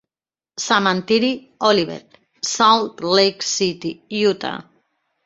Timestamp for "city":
3.51-3.93